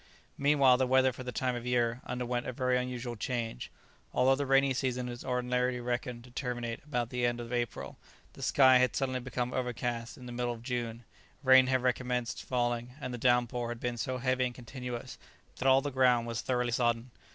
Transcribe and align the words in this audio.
Meanwhile 0.35 0.77
the 0.77 0.87
weather 0.87 1.13
for 1.13 1.21
the 1.23 1.31
time 1.31 1.55
of 1.55 1.63
year 1.63 2.01
underwent 2.07 2.47
a 2.47 2.51
very 2.53 2.75
unusual 2.75 3.15
change. 3.15 3.69
Although 4.15 4.33
the 4.35 4.47
rainy 4.47 4.73
season 4.73 5.07
is 5.07 5.23
ordinarily 5.23 5.79
reckoned 5.79 6.23
to 6.23 6.31
terminate 6.31 6.83
about 6.83 7.11
the 7.11 7.23
end 7.23 7.39
of 7.39 7.53
April, 7.53 7.99
the 8.33 8.41
sky 8.41 8.79
had 8.79 8.95
suddenly 8.95 9.19
become 9.19 9.53
overcast 9.53 10.17
in 10.17 10.25
the 10.25 10.31
middle 10.31 10.53
of 10.53 10.63
June, 10.63 11.03
rain 11.43 11.67
had 11.67 11.83
recommenced 11.83 12.41
falling, 12.43 12.95
and 12.99 13.13
the 13.13 13.19
downpour 13.19 13.69
had 13.69 13.79
been 13.79 13.95
so 13.95 14.17
heavy 14.17 14.45
and 14.45 14.55
continuous 14.55 15.19
that 15.57 15.67
all 15.67 15.81
the 15.81 15.91
ground 15.91 16.25
was 16.25 16.41
thoroughly 16.41 16.71
sodden. 16.71 17.11